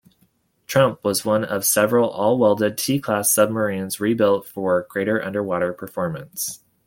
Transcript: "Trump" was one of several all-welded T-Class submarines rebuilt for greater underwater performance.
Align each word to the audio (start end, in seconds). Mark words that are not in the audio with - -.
"Trump" 0.65 0.99
was 1.03 1.23
one 1.23 1.43
of 1.43 1.63
several 1.63 2.09
all-welded 2.09 2.75
T-Class 2.75 3.31
submarines 3.31 3.99
rebuilt 3.99 4.47
for 4.47 4.87
greater 4.89 5.23
underwater 5.23 5.73
performance. 5.73 6.63